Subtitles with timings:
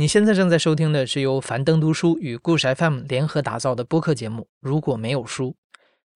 [0.00, 4.46] 你现在正在收听的是由樊登读书与故事 FM 联合打造的播客节目。
[4.60, 5.56] 如果没有书，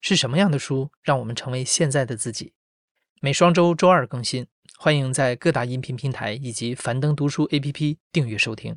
[0.00, 2.52] 是什么样的书让我们成为现在的自己？
[3.20, 4.46] 每双周周二更新，
[4.78, 8.76] 欢迎在各大音频平台以及樊登读书 APP 订阅收听。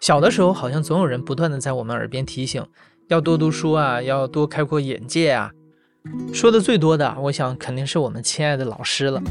[0.00, 2.66] 小的时候，好像总有人不断的在我们耳边提醒，
[3.06, 5.52] 要多读书啊，要多开阔眼界啊。
[6.32, 9.22] 说的最多的，我想肯定是我们亲爱的老师了。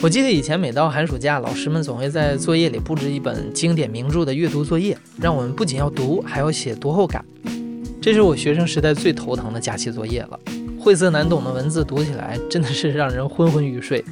[0.00, 7.24] 我记得以前每到寒暑假，老师们总会在作业里布置一本经典名著的阅读作业，让我们不仅要读，还要写读后感。
[8.00, 10.40] 这是我学生时代最头疼的假期作业了。
[10.78, 14.02] 晦涩难懂的文字读起来真的是让人昏昏欲睡，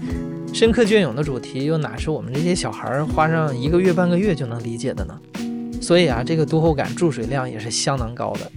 [0.53, 5.19] 深刻隽永的主题又哪是我们这些小孩花上一个月半个月就能理解的呢？
[5.81, 8.53] 所以啊，这个读后感注水量也是相当高的。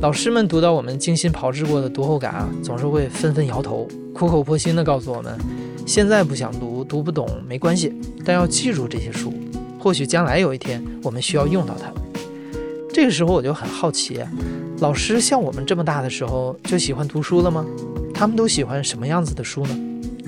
[0.00, 5.36] 老师们读到我们精心炮制过的读后感啊，总是会纷纷摇头，苦口婆心地告诉我们。
[5.84, 7.92] 现在不想读，读不懂没关系，
[8.24, 9.34] 但要记住这些书，
[9.76, 11.92] 或许将来有一天我们需要用到它。
[12.92, 14.20] 这个时候我就很好奇，
[14.78, 17.66] 老师像我们这么大的时候就喜欢读书了吗？
[18.14, 19.76] 他们都喜欢什么样子的书呢？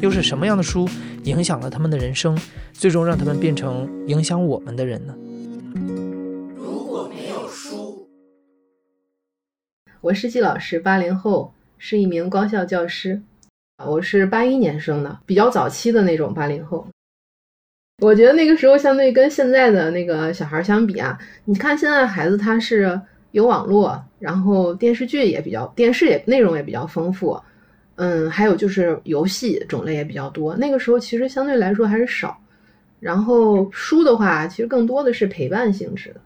[0.00, 0.88] 又是什么样的书
[1.24, 2.36] 影响了他们的人生，
[2.72, 5.14] 最终让他们变成影响我们的人呢？
[10.02, 13.20] 我是季老师，八零后，是一名高校教师。
[13.84, 16.86] 我是八一年生的，比较早期的那种八零后。
[18.00, 22.98] 我觉得那个时候相对跟现在的那个小孩相比啊，你看现在孩子他是
[23.32, 27.38] 有网络，然后电视剧也比较，电视也内容也比较丰富，
[27.96, 30.56] 嗯，还有就是游戏种类也比较多。
[30.56, 32.40] 那个时候其实相对来说还是少。
[33.00, 36.20] 然后书的话，其实更多的是陪伴性质的，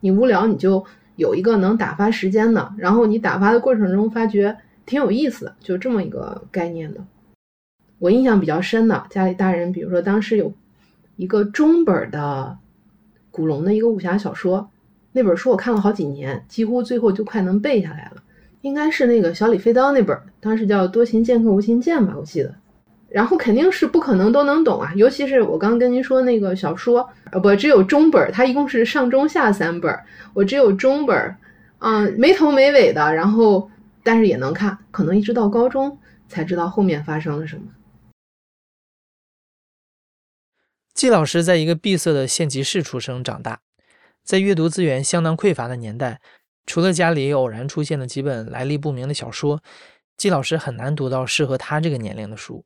[0.00, 0.82] 你无聊你就
[1.18, 4.56] 有一个能打发时间的，然后你打发的过程中发觉。
[4.86, 7.04] 挺有意思的，就这么一个概念的。
[7.98, 10.50] 我印象比较深的，家里大人，比如说当时有
[11.16, 12.56] 一个中本的
[13.30, 14.70] 古龙的一个武侠小说，
[15.12, 18.22] 那本书我看了好几年，几乎最后就快能背下来了。
[18.62, 22.54] 应该是那个小李飞刀那本，当时叫《多情剑客无情剑》吧，我记得。
[23.08, 29.98] 然后肯定是不可能都能懂啊，尤其是我刚跟您说那个小说，呃，不，只有中本，它一共是上中下三本，
[30.34, 31.36] 我只有中本，
[31.78, 33.70] 嗯，没头没尾的，然后。
[34.00, 35.98] 但是也能看，可能一直到高中
[36.28, 37.64] 才知道后面发生了什么。
[40.94, 43.60] 季老师在一个闭塞的县级市出生长大，
[44.24, 46.22] 在阅读资源相当匮乏的年代，
[46.64, 49.60] 除了家里偶然出现的几本来历不明的小说，
[50.16, 52.64] 季老师很难读到适合他这个年龄的书。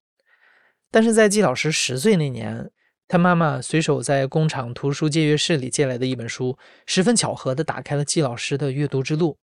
[0.92, 2.70] 但是在季老师十岁那年，
[3.08, 9.38] 他妈妈随手在工厂图书借阅室里借来的一本书，十分巧合地打开了季老师的阅读之路。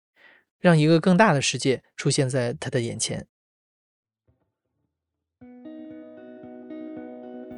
[0.60, 3.26] 让一个更大的世界出现在他的眼前。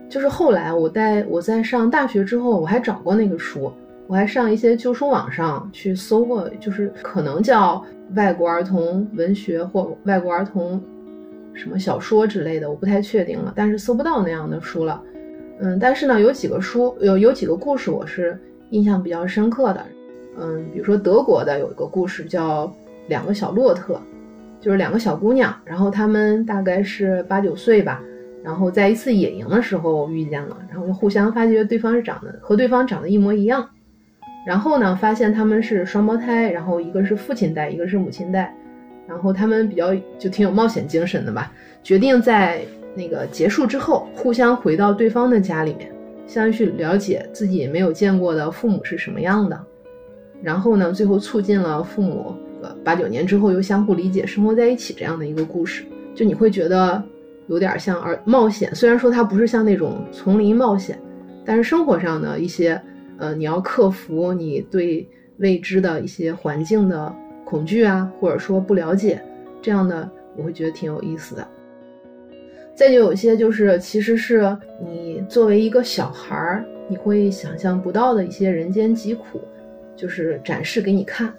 [0.09, 3.73] 就是后来我在我在上大学之后，我还找过那个书，
[4.05, 7.83] 我还上一些旧书网上去搜过，就是可能叫
[8.15, 10.83] 外国儿童文学或外国儿童
[11.59, 15.03] 什么小说之类的，我不太确定了，但是搜不到那样的书了。
[15.59, 18.39] 嗯，但是呢，有几个书有有几个故事我是
[18.69, 19.85] 印象比较深刻的。
[20.39, 22.73] 嗯，比如说德国的有一个故事叫。
[23.07, 23.99] 两个小洛特，
[24.61, 27.99] 就是两个小姑娘，然后她们大概是八九岁吧，
[28.43, 33.67] 然后在一次野营的时候遇见了，然后就互相发觉对方是长得和对方长得一模一样，
[34.45, 38.55] 然后呢发现他们是双胞胎，然后一个是父亲带，一个是母亲带，
[39.09, 41.51] 然后他们比较就挺有冒险精神的吧，
[41.83, 42.61] 决定在
[42.95, 45.91] 那个结束之后互相回到对方的家里面，
[46.27, 49.59] 相去了解自己没有见过的父母是什么样的，
[50.43, 52.35] 然后呢最后促进了父母。
[52.61, 57.01] 呃八九年之后又相互理解，生活在一起这样的一个故事，就你会觉得
[57.47, 58.75] 有点像儿冒险。
[58.75, 60.99] 虽然说它不是像那种丛林冒险，
[61.45, 62.77] 但是生活上的一些，
[63.17, 67.15] 呃，你要克服你对未知的一些环境的
[67.49, 69.19] 恐惧啊，或者说不了解
[69.61, 71.47] 这样的，我会觉得挺有意思的。
[72.75, 74.55] 再就有些就是，其实是
[74.85, 79.41] 你作为一个小孩儿，你会想象不到的一些人间疾苦，
[79.95, 81.33] 就是展示给你看。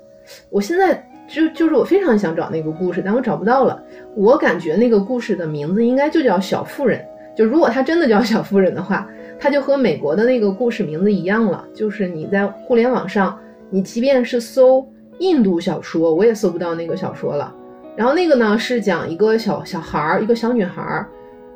[0.49, 1.07] 我现在。
[1.33, 3.81] 就就是我非常想找那个故事，但我找不到了。
[4.17, 6.99] 我感觉那个故事的名字应该就叫《小妇人》。
[7.37, 9.09] 就如果它真的叫《小妇人》的话，
[9.39, 11.65] 它就和美国的那个故事名字一样了。
[11.73, 13.39] 就是你在互联网上，
[13.71, 14.85] 你即便是搜
[15.21, 17.55] 印度小说，我也搜不到那个小说了。
[17.97, 21.09] 然后那个呢是讲一个小小孩儿，一个小女孩儿，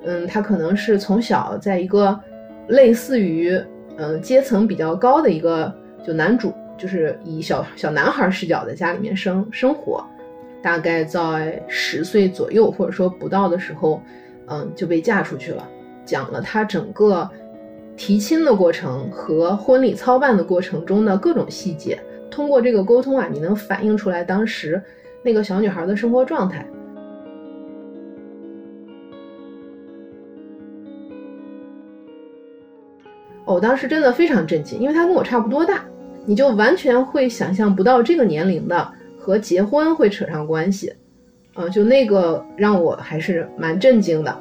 [0.04, 2.18] 嗯，她可能是从小在一个
[2.68, 3.60] 类似于
[3.96, 5.70] 嗯阶层比较高的一个
[6.06, 6.54] 就男主。
[6.76, 10.04] 就是以小小男孩视角在家里面生生活，
[10.60, 14.02] 大概在十岁左右或者说不到的时候，
[14.48, 15.64] 嗯，就被嫁出去了。
[16.04, 17.30] 讲了他整个
[17.96, 21.96] 提亲的过程和婚礼操办的过程中的各种细节。
[22.34, 24.82] 通过这个沟通啊，你能反映出来当时
[25.22, 26.66] 那个小女孩的生活状态。
[33.46, 35.84] 我当时真的非常震惊，因为她跟我差不多大，
[36.26, 40.92] 你就完全会想象不到这个年龄的和结婚会扯上关系，
[41.52, 44.36] 啊，就那个让我还是蛮震惊的。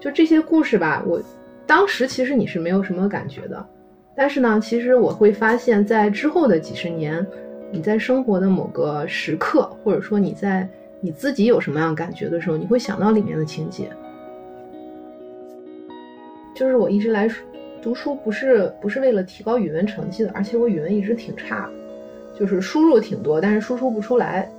[0.00, 1.20] 就这些故事吧，我
[1.66, 3.66] 当时其实你是没有什么感觉的，
[4.14, 7.26] 但是呢，其实我会发现，在之后的几十年，
[7.70, 10.68] 你在生活的某个时刻，或者说你在
[11.00, 13.90] 你自己有什么样感觉的时候，你会想到里面的情节。
[16.54, 17.44] 就是我一直来说。
[17.82, 21.68] 读书不是不是为了提高语文成绩的，而且我语文一直挺差，
[22.34, 24.50] 就是输入挺多，但是输出不出来。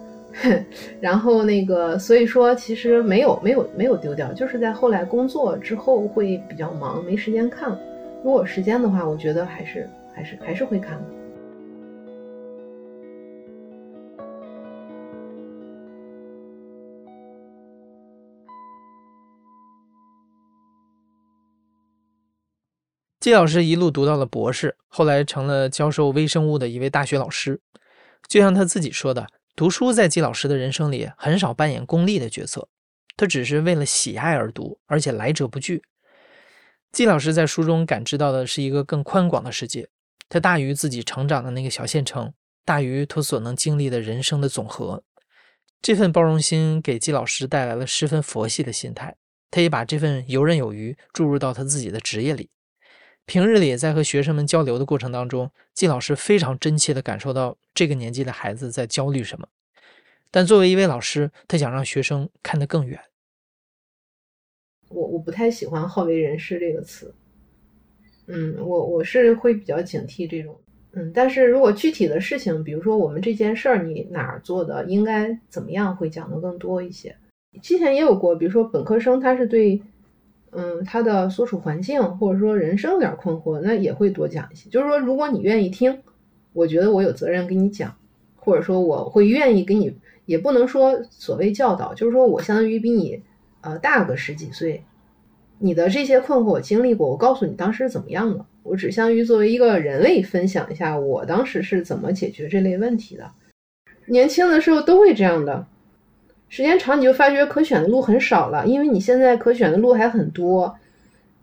[1.01, 7.75] 然后那个，所以说其实没有没有没有丢掉，就是在后来工作之后会比较忙，没时间看。
[8.25, 11.07] 如果时间的话，我觉得还是还是还是会看的。
[23.19, 27.61] 季老师一路读到了博士，后来成了教授微生物的一位大学老师。
[28.27, 32.67] 就像他自己说的，读书在季老师的人生里很少扮演功利的角色，
[33.15, 35.83] 他只是为了喜爱而读，而且来者不拒。
[36.95, 39.89] 季老师在书中感知到的是一个更宽广的世界，
[40.29, 42.31] 它大于自己成长的那个小县城，
[42.63, 45.03] 大于他所能经历的人生的总和。
[45.81, 49.13] 这份包容心给季老师带来了十分佛系的心态，
[49.51, 52.49] 他也把这份游刃有余注入到他自己的职业里。
[53.25, 59.45] 平日里在和学生们交流的过程当中，季老师非常真切地感受到这个年纪的孩子在焦虑什么。
[60.31, 63.01] 但作为一位老师，他想让学生看得更远。
[64.89, 67.13] 我我不太喜欢“好为人师”这个词。
[68.27, 70.55] 嗯，我我是会比较警惕这种。
[70.93, 77.15] 嗯，但是如果具体的事情，比如说我们这件事儿，你哪儿做的应该怎么样，会讲的更多一些。
[77.61, 79.81] 之前也有过，比如说本科生他是对。
[80.57, 84.69] 嗯，他的所处环境或者说人生有点困惑，那也会多讲一些。
[84.69, 85.99] 就是说，如果你愿意听，
[86.53, 87.93] 我觉得我有责任给你讲，
[88.37, 89.93] 或者说我会愿意给你，
[90.25, 93.21] 也不能说所谓教导，就是说我相当于比你
[93.65, 94.83] 呃大个十几岁，
[95.57, 103.31] 你的这些困惑我经历过，我告诉你当时是怎么样的，我只相于作为一个人类分享一下我当时是怎么解决这类问题的。
[104.05, 105.65] 年轻的时候都会这样的。
[106.47, 110.77] 时间长，你就发觉可选的路很少了，因为你现在可选的路还很多，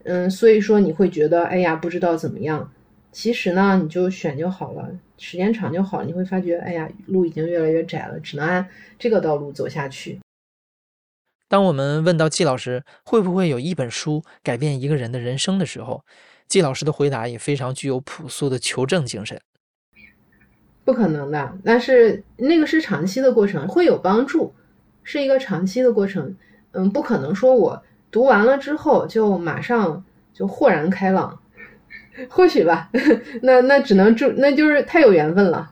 [0.04, 2.72] 嗯，所以说你会觉得，哎呀，不知道怎么样。
[3.10, 8.66] 其实呢，你就选就好了，时间长就好，你会发觉，哎呀，路已经越来越窄了，只能按
[8.96, 10.20] 这个道路走下去。
[11.52, 16.02] 当我们问到季老师会不会有一本书改变一个人的人生的时候，
[16.48, 19.38] 季老师的回答也非常具有朴素的求证精神。
[20.82, 24.54] 不可能的，但是那个是长期的过程，会有帮助。
[25.02, 26.34] 是一个长期的过程，
[26.70, 30.02] 嗯，不可能说我读完了之后就马上
[30.32, 31.38] 就豁然开朗，
[32.30, 32.88] 或许吧，
[33.42, 35.71] 那那只能祝，那就是太有缘分了。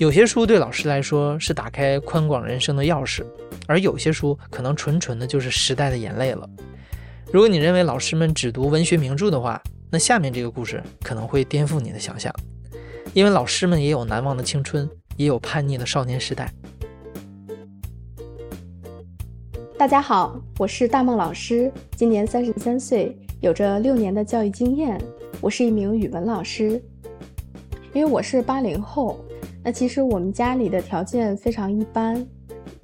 [0.00, 3.22] 有些书对老师来说是打开宽广人生的钥匙，
[3.66, 6.48] 而有些书可能纯纯的就是时代的眼泪了。
[7.30, 12.34] 如果你认为老师们只读文学名著的话，那下面这个故事可能会颠覆你的想象，
[13.12, 14.88] 因为老师们也有难忘的青春，
[15.18, 16.50] 也有叛逆的少年时代。
[19.76, 24.98] 大家好，我是大梦老师，今年三十三岁，有着六年的教育经验。
[25.42, 26.82] 我是一名语文老师。
[27.92, 29.22] 因为我是八零后，
[29.62, 32.26] 那其实我们家里的条件非常一般。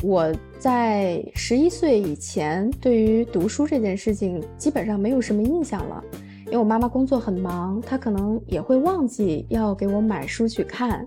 [0.02, 6.02] 我在十一岁以前，对于读书这件事情基本上没有什么印象了。
[6.47, 11.04] 因为我妈妈工作很忙，她可能也会忘记要给我买书去看，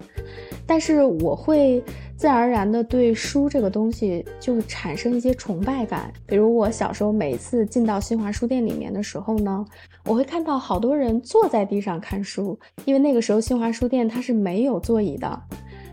[0.65, 1.81] 但是我会
[2.17, 6.11] 自然而然的对书这个东西就产生一些崇拜感。
[6.25, 9.65] 比如我小时候每次进到新华书店里面的时候呢，
[10.05, 15.41] 我会看到好多人坐在地上看书，因为那个时候新华书店它是没有座椅的。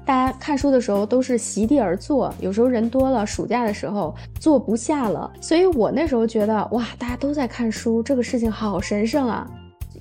[0.04, 9.50] 大家看书的时候都是席地而坐，有时候人多了，暑假的时候坐不下了，所以我那时候觉得哇，大家都在看书，这个事情好神圣啊！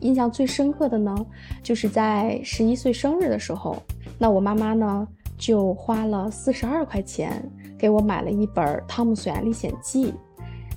[0.02, 1.16] 印象最深刻的呢，
[1.64, 3.82] 就是在十一岁生日的时候，
[4.20, 5.08] 那我妈妈呢
[5.40, 7.44] 就花了四十二块钱
[7.76, 10.12] 给我买了一本《汤姆索亚历险记》，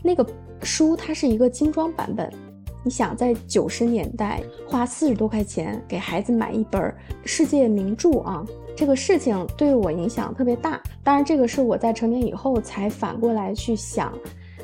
[0.03, 0.27] 那个
[0.63, 2.33] 书它是一个精装版本。
[2.89, 6.91] 你想在九十年代花四十多块钱给孩子买一本
[7.23, 8.43] 世界名著啊？
[8.75, 10.83] 这个事情对我影响特别大。
[11.05, 14.11] 当然，这个是我在成年以后才反过来去想，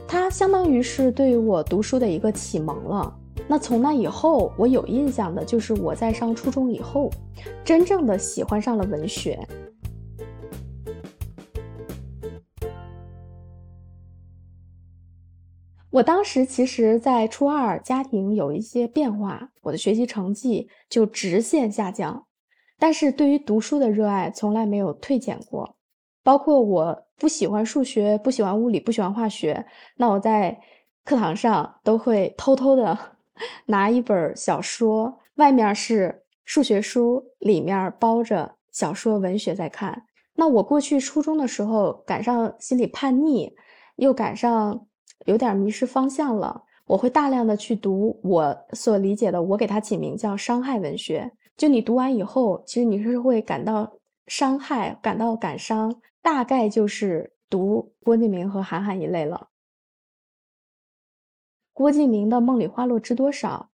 [0.09, 3.15] 它相当于是对于我读书的一个启蒙了。
[3.47, 7.11] 那从那以后，我有印象的就是我在上初中以后，
[7.63, 9.39] 真正的喜欢上了文学。
[15.95, 22.27] 我当时其实，在初二，家庭有一些变化，我的学习成绩就直线下降，
[22.81, 25.77] 但是对于读书的热爱从来没有退减过。
[26.25, 29.65] 包括我不喜欢数学，不喜欢物理，不喜欢化学，
[29.97, 30.59] 那我在
[31.05, 32.99] 课堂上都会偷偷的
[33.67, 40.07] 拿一本小说，外面是数学书，里面包着小说文学在看。
[40.35, 43.53] 那我过去初中的时候，赶上心理叛逆，
[43.95, 44.89] 又赶上。
[45.27, 51.33] 有点迷失方向了，我会大量的去读我所理解的，我给它起名叫伤害文学。
[51.57, 53.93] 就你读完以后，其实你是会感到
[54.27, 59.49] 伤害，感到感伤，大概就是读郭敬明和韩寒一类了。
[61.73, 63.71] 郭敬明的《梦里花落知多少》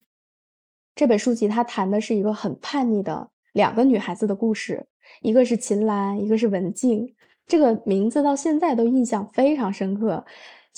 [0.94, 4.86] 这本书籍，它谈的是一个很叛逆的两个女孩子的故事，
[5.20, 7.14] 一个是秦岚，一个是文静。
[7.46, 10.24] 这个名字到现在都印象非常深刻。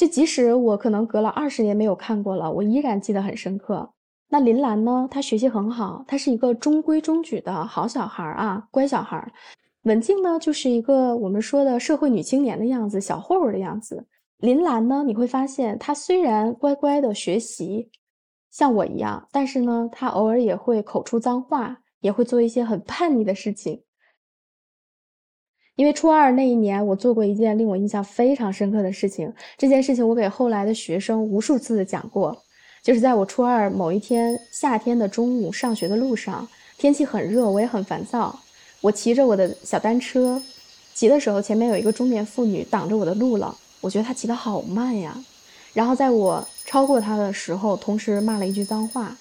[0.00, 3.92] 就即使我可能隔了二十年没有看过了，我依然记得很深刻。
[4.30, 5.06] 那林兰呢？
[5.10, 9.30] 她学习很好，她是一个中规中矩的好小孩啊，乖小孩。
[9.82, 14.06] 文静呢，就是一个我们说的社会女青年的样子，小混混的样子。
[14.38, 17.90] 林兰呢，你会发现她虽然乖乖的学习，
[18.50, 23.82] 像我一样，但是呢，她偶尔也会口出脏话，也会做一些很叛逆的事情。
[25.76, 29.32] 因为初二那一年，我做过一件令我印象非常深刻的事情。
[29.56, 32.36] 这件事情我给后来的学生无数次的讲过，
[32.82, 36.46] 就是在我初二某一天夏天的中午上学的路上，
[36.76, 38.38] 天气很热，我也很烦躁。
[38.82, 40.42] 我骑着我的小单车，
[40.92, 45.16] 骑的时候前面有一个中年妇女挡着我的路了，我觉得她骑得好慢呀。
[45.72, 49.16] 然后在我超过她的时候，同时骂了一句脏话，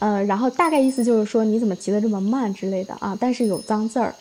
[0.00, 4.14] 呃，然后大概意思就是说你怎么骑得这么慢之类的啊，但是有脏字儿。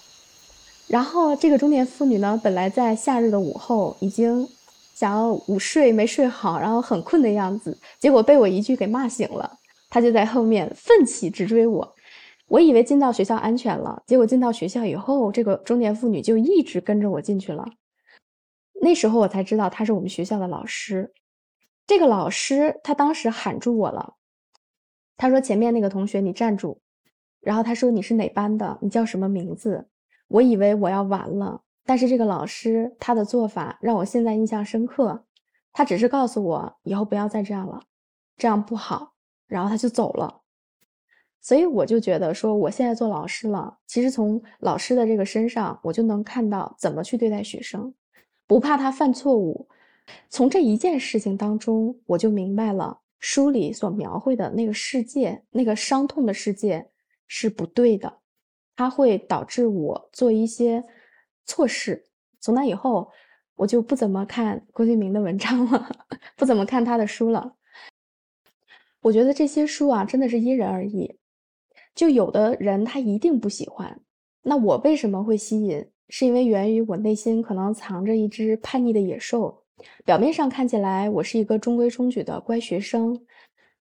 [0.92, 4.46] 然后这个中年妇女呢，本来在夏日的午后已经
[4.94, 9.58] 想要午睡没睡好，然后很困的样子，结果被我一句给骂醒了。
[9.90, 11.96] 她就在后面奋起直追我，
[12.48, 17.66] 我以为进到学校安全了，结果进到学校以后，这个中年妇女就一直跟着我进去了。
[18.82, 21.14] 那时候我才知道她是我们学校的老师。
[21.88, 24.16] 这个老师他当时喊住我了，
[25.16, 26.82] 他说：“前面那个同学你站住。”
[27.40, 28.78] 然后他说：“你是哪班的？
[28.82, 29.88] 你叫什么名字？”
[30.32, 35.26] 我以为我要完了，但是这个老师他的做法让我现在印象深刻。
[35.74, 37.82] 他只是告诉我以后不要再这样了，
[38.38, 39.14] 这样不好，
[39.48, 40.42] 然后他就走了。
[41.42, 47.94] 所以我就觉得说，我现在做老师了，其实从老师的这个身上，我就能看到怎么去对待学生，
[48.48, 49.68] 不怕他犯错误。
[50.30, 56.90] 从这一件事情当中，我就明白了书里所描绘的那个世界，那个伤痛的世界
[57.28, 58.21] 是不对的。
[58.76, 60.84] 它会导致我做一些
[61.46, 62.08] 错事。
[62.40, 63.12] 从那以后，
[63.56, 65.90] 我就不怎么看郭敬明的文章了，
[66.36, 67.56] 不怎么看他的书了。
[69.02, 71.20] 我觉得这些书啊，真的是因人而异。
[71.94, 74.02] 就有的人他一定不喜欢。
[74.42, 75.86] 那我为什么会吸引？
[76.10, 79.64] 是因为源于我内心可能藏着一只叛逆的野兽。
[80.04, 83.26] 表面上看起来我是一个中规中矩的乖学生，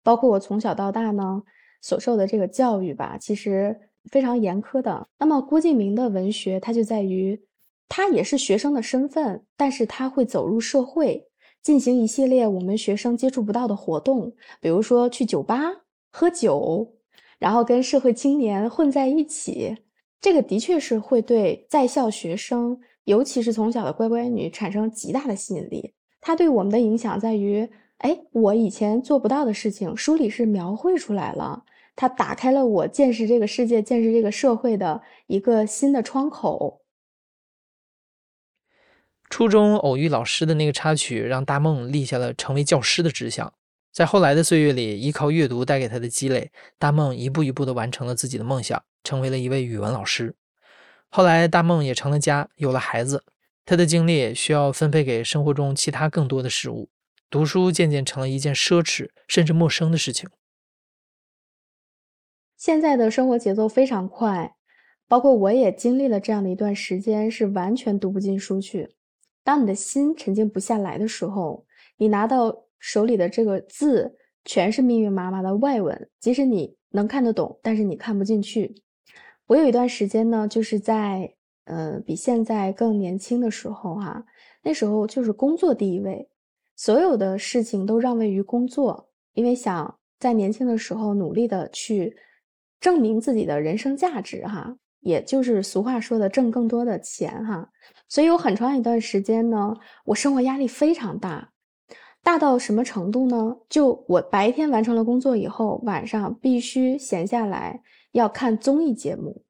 [0.03, 1.43] 包括我从小到大呢
[1.81, 3.81] 所受的这个教育吧，其实。
[4.11, 5.09] 非常严苛的。
[5.19, 7.41] 那么郭敬明的文学，它就在于，
[7.89, 11.27] 他也是学生的身份，但是他会走入社会，
[11.63, 15.61] 进行一系列我们学生接触不到的活动，比如说去酒吧
[16.11, 16.95] 喝酒，
[17.39, 19.77] 然后跟社会青年混在一起。
[20.21, 25.95] 这个的确是会对在校学生，尤其是从小的乖乖女产生极大的吸引力。
[26.21, 31.65] 它对我们的影响在于，哎，我以前做不到的事情，书里是描绘出来了。
[32.01, 36.81] 它打开了我见识这个世界、见识这个社会的一个新的窗口。
[39.29, 43.53] 初中偶遇老师的那个插曲，让大梦立下了成为教师的志向。
[43.93, 50.35] 在后来的岁月里，依靠阅读带给他的积累，大梦一步一步地完成了自己的梦想，成为了一位语文老师。
[51.11, 53.25] 后来，大梦也成了家，有了孩子，
[53.67, 56.89] 他的精力需要分配给生活中其他更多的事物，
[57.29, 60.31] 读书渐渐成了一件奢侈甚至陌生的事情。
[62.61, 64.55] 现在的生活节奏非常快，
[65.09, 68.97] 包括我也经历了这样的一段时间，是完全读不进书去。
[69.43, 71.65] 当你的心沉静不下来的时候，
[71.97, 74.15] 你拿到手里的这个字
[74.45, 78.75] 全是密密麻麻的外文，即使你能看得懂，但是你看不进去。
[79.47, 84.23] 我有一段时间呢，就是在呃，比现在更年轻的时候哈，
[84.63, 86.29] 那时候就是工作第一位，
[86.77, 92.15] 所有的事情都让位于工作，因为想在年轻的时候努力的去
[92.81, 97.71] 证明自己的人生价值哈，也就是俗话说的挣更多的钱哈。
[98.09, 99.75] 所以有很长一段时间呢，
[100.07, 101.53] 我生活压力非常大，
[102.23, 103.57] 大到什么程度呢？
[103.69, 107.83] 就我白天完成了工作以后，晚上必须闲下来
[108.13, 109.45] 要看综艺节目。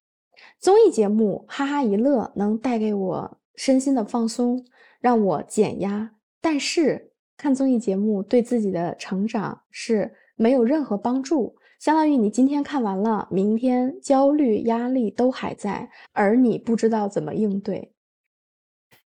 [0.59, 4.65] 综艺节目哈哈一乐能带给我身心的放松，
[4.99, 6.11] 让我减压。
[6.39, 17.91] 但是看综艺节目对自己的成长是没有任何帮助，相当于你今天看完了，明天焦虑压力都还在，而你不知道怎么应对。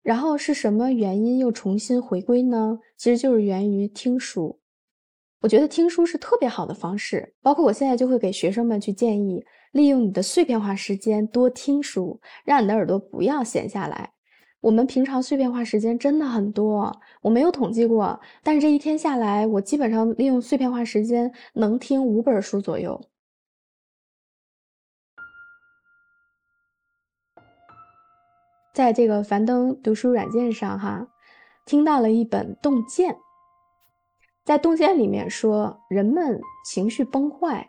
[0.02, 2.78] 然后是什么原因又重新回归呢？
[2.98, 4.60] 其实就是源于听书。
[5.40, 14.12] 我觉得听书是特别好的方式，包括我现在就会给学生们去建议，利用你的碎片化时间多听书，让你的耳朵不要闲下来。
[14.60, 23.00] 我们平常碎片化时间真的很多，我没有统计过，但是这一天下来，我基本上利用碎片化时间能听五本书左右。
[28.74, 31.08] 在这个樊登读书软件上，哈，
[31.64, 33.14] 听到了一本《洞见》。
[34.44, 37.66] 在《洞见》里面说，人们情绪崩坏、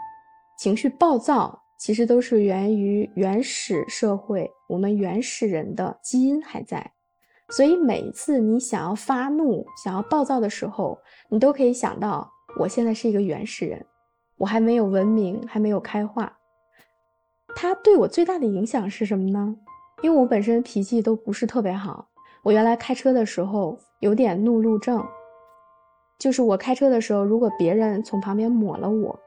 [0.57, 6.91] 情绪暴躁，其实都是源于原始社会，我们原始人的基因还在。
[7.51, 13.83] 所以，每一次你想要发怒、想要暴躁的时候，你都可以想到，我现在是一个原始人，
[14.37, 16.37] 我还没有文明，还没有开化。
[17.55, 19.55] 它对我最大的影响是什么呢？
[20.03, 22.09] 因为我本身脾气都不是特别好，
[22.43, 25.01] 我原来开车的时候有点怒路症，
[26.19, 29.17] 就是我开车的时候，如果别人从旁边抹了我，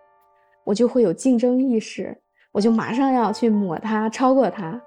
[0.65, 2.22] 我就会有竞争意识，
[2.53, 4.81] 我就马上要去抹他，超过他。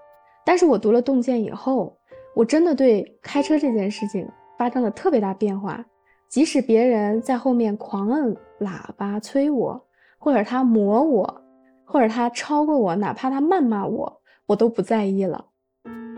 [0.45, 1.97] 但是我读了洞见以后，
[2.35, 5.83] 我真的对开车这件事情发生了特别大变化，
[6.29, 9.83] 即使别人在后面狂摁喇叭催我，
[10.19, 11.41] 或者他抹我，
[11.83, 15.43] 或者他超过我，哪怕他谩骂我，我都不在意了。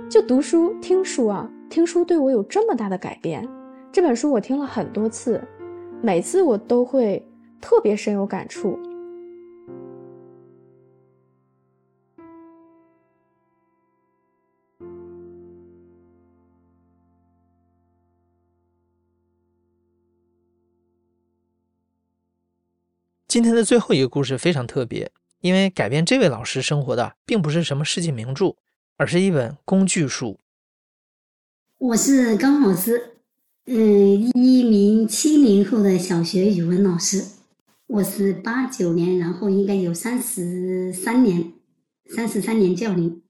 [0.09, 3.47] 就读书听书啊，听书对我有这么大的改变。
[3.91, 5.41] 这本书我听了很多次，
[6.01, 7.25] 每次我都会
[7.61, 8.77] 特别深有感触。
[23.37, 28.55] 今天的最后一个故事非常特别，因为改变这位老师生活的并不是什么世界名著。
[28.97, 30.39] 而是一本工具书。
[31.77, 33.11] 我是高老师，
[33.65, 37.23] 嗯，一名七零后的小学语文老师。
[37.85, 41.53] 我是八九年，然后应该有三十三年，
[42.09, 43.21] 三十三年教龄。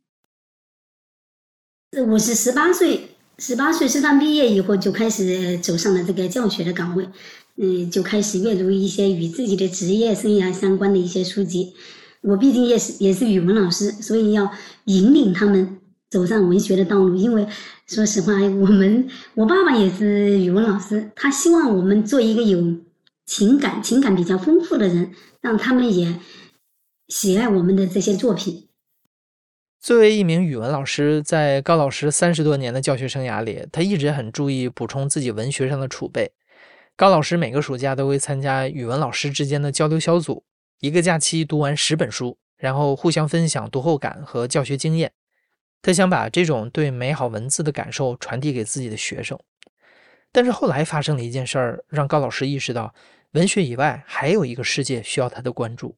[2.13, 7.09] 我是十八岁，十八岁师范毕业以后就开始走上了这个教学的岗位，
[7.59, 11.73] 嗯，就开始阅读一些与自己的职业生涯相关的一些书籍。
[12.21, 14.51] 我毕竟也是也是语文老师，所以要
[14.85, 17.15] 引领他们走上文学的道路。
[17.15, 17.47] 因为
[17.87, 22.75] 说实话，我们我爸爸也是语文老师，他希望我们做一个有
[23.25, 26.19] 情感、情感比较丰富的人，让他们也
[27.07, 28.67] 喜爱我们的这些作品。
[29.79, 36.31] 作为一名语文老师，在高老师三十多年的教学生涯里，他一直很注意补充自己文学上的储备。
[36.97, 40.43] 高老师每个暑假都会参加语文老师之间的交流小组。
[40.79, 45.11] 一个假期读完十本书，然后互相分享读后感和教学经验。
[45.83, 49.37] 他想把这种对美好文字的感受传递给自己的学生。
[50.31, 52.95] 但是后来发生了一件事儿，让高老师意识到，
[53.33, 55.95] 文学以外还有一个世界需要他的关注。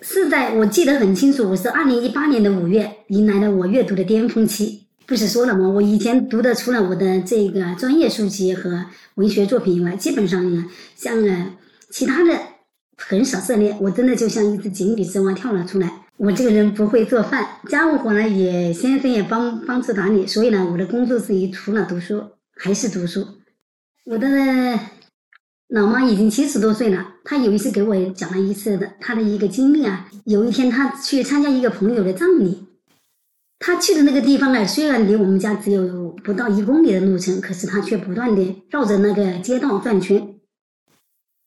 [0.00, 4.86] 是在我记得很清楚，我是二零一八年的五月迎来了我阅读的巅峰期。
[5.10, 5.68] 不是说了吗？
[5.68, 11.56] 我以前读的除了我的这个专业书籍和文学作品以外，基本上呢，像呃
[11.90, 12.38] 其他的。
[13.02, 15.90] 很少涉猎，我真的就像一只井底之蛙跳了出来。
[16.18, 22.22] 我这个人不会做饭，家务活呢也先生也帮帮助打理，所以呢，我的工作之余除了读书
[22.54, 23.26] 还是读书。
[24.04, 24.28] 我的
[25.68, 30.10] 老妈已经七十多岁了，她有一次给我讲了一次的她的一个经历啊。
[30.26, 32.66] 有一天她去参加一个朋友的葬礼，
[33.60, 40.34] 他去的那个地方呢，虽然离我们家只有不到一公里的路程，可是他却不断的绕着那个街道转圈，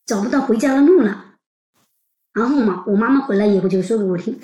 [0.06, 1.34] 找不到回家的路了。
[2.32, 4.38] 然后嘛，我妈妈回来以后就说给我听，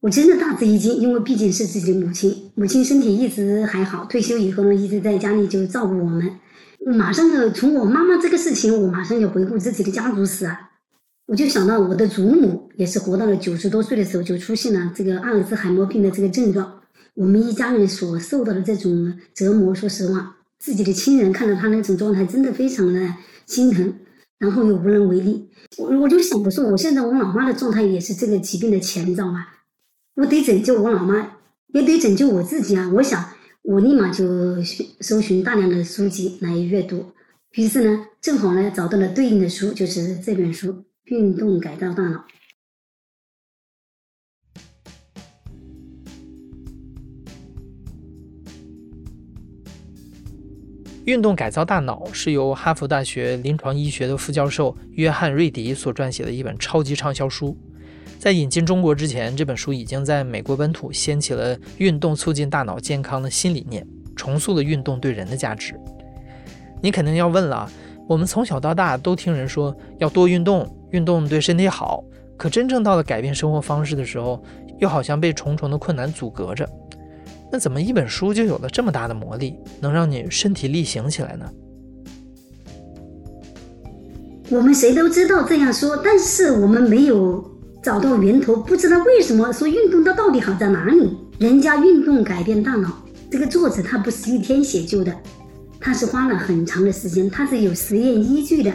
[0.00, 6.28] 我真的大吃一惊，因为毕竟是自己的母亲，母亲身体一直还好，退休以后呢，一直在家里就照顾我们。
[6.86, 10.70] 马上就从我妈妈这个事情，我马上就回顾自己的家族史啊，
[11.26, 16.80] 我就想到我的祖母也是活到了九十多岁的时候就出现了这个阿尔兹海默病的这个症状，
[17.16, 23.14] 我们一家人所受到的这种折磨，说实话，自己的亲人看到他那种状态，真的非常的
[23.46, 23.90] 心疼，
[24.38, 25.48] 然后又无能为力。
[25.78, 29.48] 我我就想，我说我现在我老妈的状态也是这个疾病的前兆啊，
[30.16, 32.90] 我得拯救我老妈，也得拯救我自己啊。
[32.92, 33.24] 我想，
[33.62, 34.62] 我立马就
[35.00, 37.12] 搜寻大量的书籍来阅读，
[37.54, 40.68] 于是呢，正好呢找到了对应的书，就是这本书
[41.04, 42.18] 《运动改造大脑》。
[51.06, 57.56] 运动改造大脑是由哈佛大学临床医学的副教授约翰·瑞迪所撰写的一本超级畅销书。
[58.18, 65.78] 在引进中国之前，这本书已经在美国本土掀起了运动促进大脑健康的新理念，重塑了运动对人的价值。
[66.82, 67.70] 你肯定要问了，
[68.08, 72.02] 我们从小到大都听人说要多运动，运动对身体好，
[72.36, 74.42] 可真正到了改变生活方式的时候，
[74.80, 76.68] 又好像被重重的困难阻隔着。
[77.52, 81.50] 那怎么一本书就有了这么大的魔力，能让你身体力行起来呢？
[84.50, 87.44] 我们谁都知道这样说，但是我们没有
[87.82, 91.16] 找到源头，不知道为什么说运动它到底好在哪里？
[91.38, 95.12] 人家运动改变大脑，这个作者他不是一天写就的，
[95.80, 98.72] 他是花了很长的时间，他是有实验依据的，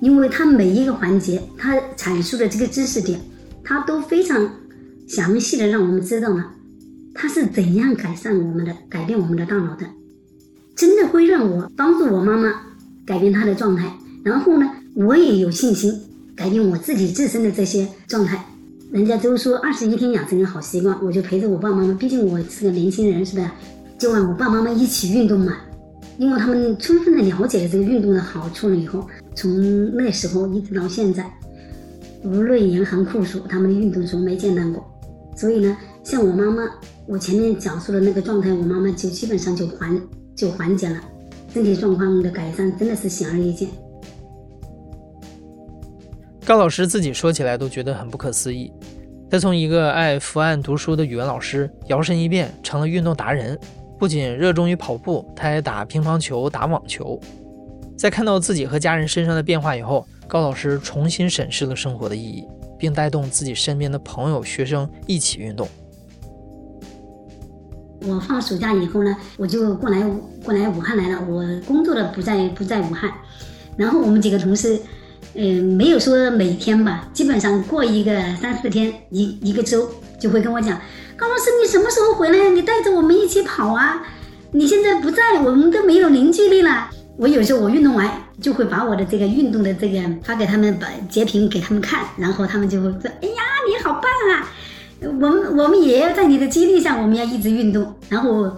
[0.00, 3.20] 因为他每一个环节他阐述的这个知识点，
[3.64, 4.50] 他都非常
[5.08, 6.52] 详细的让我们知道了。
[7.14, 9.86] 它是怎样改善我们的、改变我们的大脑的？
[10.74, 12.52] 真的会让我帮助我妈妈
[13.06, 13.92] 改变她的状态，
[14.24, 15.92] 然后呢，我也有信心
[16.34, 18.44] 改变我自己自身的这些状态。
[18.90, 23.54] 人家都说二十一天养成一个好习惯，我就陪着我爸妈妈，毕竟我是个年轻人，是吧？
[23.98, 25.56] 就让我爸妈妈一起运动嘛，
[26.18, 31.30] 因为他们充分的了解了这个运动的好处了以后，从那时候一直到现在，
[32.24, 34.84] 无论严寒酷暑，他们的运动从没间断过。
[35.36, 36.62] 所以呢，像我妈妈。
[37.04, 40.00] 我前面讲述的那个状态，我妈妈就基本上就缓
[40.36, 41.00] 就缓解了，
[41.52, 43.68] 身体状况的改善真的是显而易见。
[46.44, 48.72] 高老师自己说起来都觉得很不可思议，
[49.28, 53.58] 他从一个爱伏案读书的语文老师，摇身一变成了运动达人，
[53.98, 57.20] 不仅热衷于跑步，他还打乒乓球、打网球。
[57.98, 62.46] 在看到自己和家人身上的变化以后，高老师重新审视了生活的意义，
[62.78, 65.68] 并带动自己身边的朋友、学生一起运动。
[68.06, 70.00] 我放暑假以后呢，我就过来
[70.44, 71.20] 过来武汉来了。
[71.28, 73.12] 我工作的不在不在武汉，
[73.76, 74.78] 然后我们几个同事，
[75.34, 79.88] 嗯，没有说每天吧，基本上过一个三四天一一个周，
[80.18, 80.80] 就会跟我讲，
[81.16, 82.50] 高老师你什么时候回来？
[82.50, 84.02] 你带着我们一起跑啊！
[84.52, 86.90] 你现在不在，我们都没有凝聚力了。
[87.16, 88.10] 我有时候我运动完
[88.40, 94.50] 就会把我的这个运动的这个发给他们，把截屏给他们看，然后他们就会说，哎呀，你好棒啊！
[95.04, 97.92] 我们我们也要在你的激励下，我们要一直运动。
[98.08, 98.50] 然后，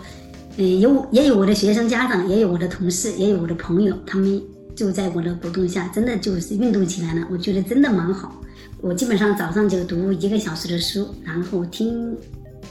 [0.57, 4.41] 嗯，有也有我的学生家长，也有我的同事，也有我的朋友，他们
[4.75, 7.27] 就在我的鼓动下，真的就是运动起来了。
[7.31, 8.41] 我觉得真的蛮好。
[8.81, 12.15] 我基本上早上就读一个小时的书，然后听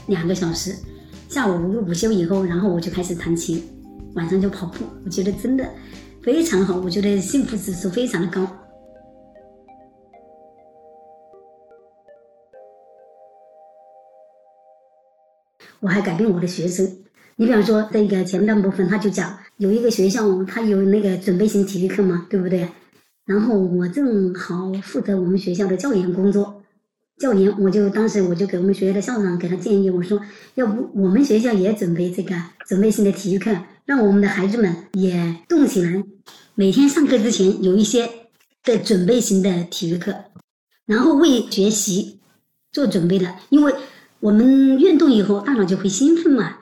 [0.06, 0.74] 两个小时，
[1.28, 3.62] 下午午休以后，然后我就开始弹琴，
[4.14, 4.84] 晚上就跑步。
[5.04, 5.68] 我觉得真的
[6.22, 8.46] 非常好，我觉得幸福指数非常的高。
[15.84, 16.90] 我还改变我的学生，
[17.36, 22.66] 你比方说这个前半部分，他就讲有一个学校，他有那个准备型体育课嘛，对不对？
[23.26, 26.62] 然后我正好负责我们学校的教研工作，
[27.18, 30.18] 教研我就当时我就给我们学校的校长给他建议，我说
[30.54, 32.34] 要不我们学校也准备这个
[32.66, 36.02] 准备性的体育课，让我们的孩子们也动起来，
[36.54, 38.08] 每天上课之前有一些
[38.64, 40.14] 的准备型的体育课，
[40.86, 42.20] 然后为学习
[42.72, 43.74] 做准备的，因为。
[44.24, 46.60] 我们运动以后，大脑就会兴奋嘛。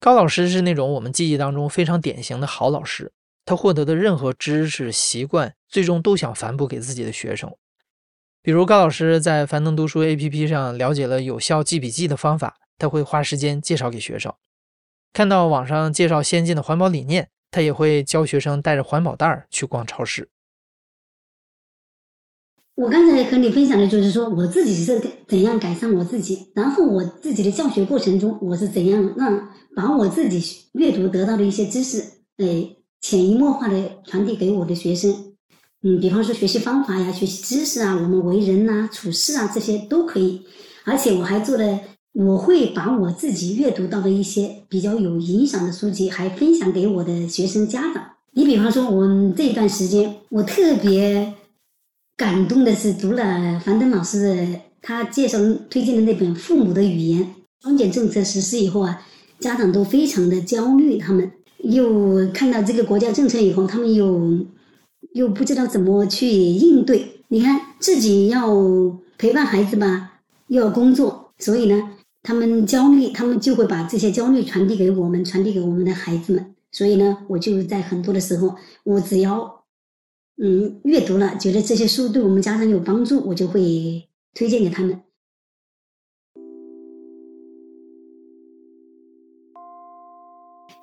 [0.00, 3.12] 高老师是那种我们记忆当中非常典型的好老师，
[3.44, 7.54] 他获得的任何知识、习惯，最终都想反哺给自己的学生。
[8.40, 14.32] 比如高老师在樊登读书 APP 上了解了有效记笔记的方法，他会花时间介绍给学生；
[15.12, 20.30] 看到网上介绍先进的环保理念，他也会教学生带着环保袋去逛超市。
[22.76, 32.02] 我刚才和你分享的就是说，我自己是怎样改善我自己，然后我自己的教学过程中，我是怎样让把我自己阅读得到的一些知识，
[32.38, 32.68] 哎，
[33.00, 35.14] 潜移默化的传递给我的学生。
[35.84, 40.42] 嗯，比方说学习方法呀，学习知识啊，我们为人呐、处事啊，这些都可以。
[40.84, 41.78] 而且我还做了，
[42.12, 48.02] 我会把我自己阅读到的一些比较有影响的书籍，还分享给我的学生家长。
[48.32, 51.34] 你比方说，我这段时间，我特别。
[52.16, 57.22] 感动的是读了樊登老师的他介绍推荐的那本《父母的语言》，
[57.60, 59.02] 双减政策实施以后啊，
[59.40, 64.46] 家长都非常的焦虑，他们又看到这个国家政策以后，他们又
[65.14, 67.22] 又不知道怎么去应对。
[67.28, 68.54] 你看自己要
[69.18, 71.90] 陪伴孩子吧，又要工作，所以呢，
[72.22, 76.54] 他们焦虑，他们就会把这些焦虑传递给我们，传递给我们的孩子们。
[76.70, 79.53] 所以呢，我就在很多的时候，我只要
[80.36, 85.00] 嗯阅读了，觉得这些书对我们家长有帮助，我就会推荐给他们。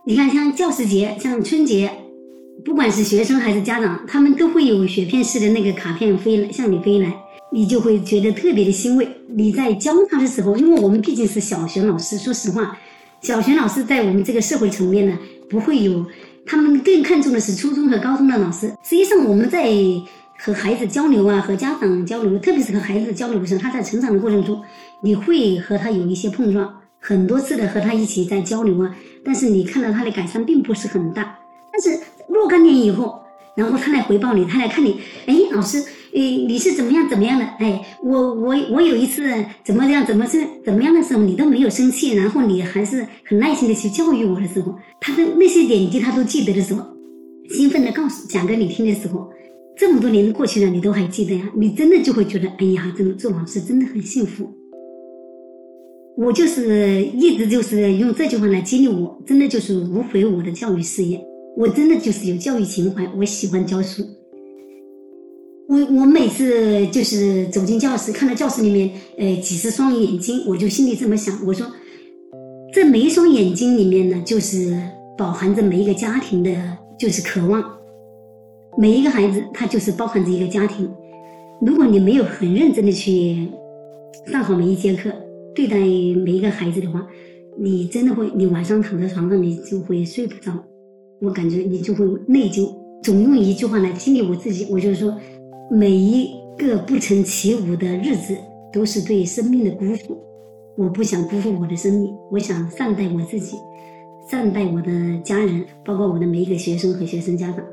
[0.04, 1.92] 你看，像教师节，像春节，
[2.66, 7.14] 不管是学生还是家长，他们都会有雪片式的那个卡片飞来向你飞来，
[7.52, 9.08] 你就会觉得特别的欣慰。
[9.28, 12.80] 你在教他的时候，因为我们毕竟是小学老师，说实话，
[13.22, 16.06] 小学老师在我们这个社会层面呢，不会有，
[16.46, 18.68] 他们更看重的是初中和高中的老师。
[18.84, 19.70] 实际上，我们在
[20.38, 24.62] 和孩子交流啊，和家长交流，特别是和孩子交流的时候，他在成长的过程中，
[25.02, 28.96] 你会和他有一些碰撞，很多次的和他一起在交流啊。
[29.24, 31.38] 但是你看到他的改善并不是很大，
[31.72, 33.22] 但是若干年以后，
[33.56, 37.46] 然后他来回报你，他来看你，哎，老师，诶，你是怎么样怎么样的？
[37.60, 39.24] 哎，我我我有一次
[39.64, 46.84] 怎么样怎么是怎么样的时候，你都没有生气，然后你还是很耐心的去教育我的时候，他的那些点滴他都记得的时候，
[47.50, 49.30] 兴奋的告诉讲给你听的时候，
[49.78, 51.50] 这么多年过去了，你都还记得呀？
[51.56, 54.50] 你真的就会觉得，哎呀，真的做老师真的很幸福。
[56.18, 61.20] 我就是一直就是用这句话来激励我，真的就是无悔我的教育事业。
[61.58, 64.04] 我真的就是有教育情怀，我喜欢教书。
[65.72, 71.66] 我我每次就是走进教室，看到教室里面，呃，几十双眼睛，我就心里这么想：我说，
[72.74, 74.78] 这每一双眼睛里面呢，就是
[75.18, 76.52] 饱含着每一个家庭的，
[77.00, 77.64] 就是渴望。
[78.78, 80.92] 每一个孩子，他就是包含着一个家庭。
[81.66, 83.48] 如果你没有很认真的去
[84.30, 85.10] 上好每一节课，
[85.56, 87.08] 对待每一个孩子的话，
[87.58, 90.52] 你真的会，你晚上躺在床上，你就会睡不着。
[91.22, 92.70] 我感觉你就会内疚。
[93.02, 95.18] 总用一句话来激励我自己，我就说，
[95.74, 98.38] 每一个不曾起舞的日子，
[98.74, 100.18] 都是对生命的辜负。
[100.76, 103.56] 我不想辜负我的生命，我想善待我自己，
[104.30, 107.66] 善待我的家人，包括我的每一个学生和学生家长。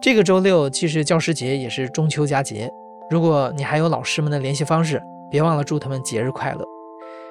[0.00, 2.70] 这个周六既是教师节，也是中秋佳节。
[3.10, 4.98] 如果你还有老师们的联系方式，
[5.30, 6.64] 别忘了祝他们节日快乐。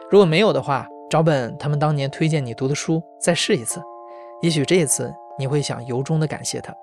[0.10, 3.82] 如果没有的话，找本他们当年推荐你读的书再试一次，
[4.42, 6.74] 也许这一次你会想由衷的感谢他。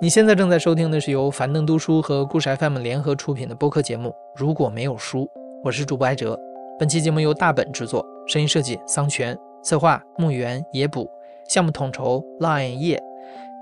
[0.00, 4.12] 你现在正在收听的是由樊登读书和故事 FM 联合出品的播客节目。
[4.34, 5.30] 如果没有书，
[5.62, 6.38] 我是主播艾哲。
[6.78, 11.08] 本期节目由大本制作，声音设计桑泉，策划木源野捕，
[11.48, 13.00] 项目统筹 Line 叶。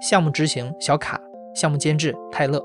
[0.00, 1.20] 项目执行小卡，
[1.54, 2.60] 项目监制泰勒。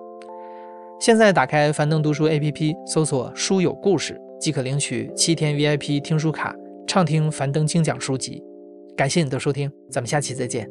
[0.99, 6.55] 现在打开樊登读书 APP，搜索“书有故事”，即可领取七天 VIP 听书卡，
[6.87, 8.43] 畅听樊登精讲书籍。
[8.95, 10.67] 感谢你的收听，咱们下期再见。